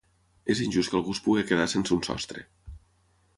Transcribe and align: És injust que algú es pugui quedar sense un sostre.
És 0.53 0.61
injust 0.67 0.91
que 0.93 0.97
algú 0.99 1.13
es 1.17 1.21
pugui 1.27 1.45
quedar 1.51 1.67
sense 1.75 1.95
un 1.99 2.03
sostre. 2.09 2.47